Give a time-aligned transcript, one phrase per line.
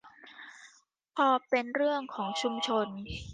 [1.15, 2.87] พอเป็นเรื่องของชุมชน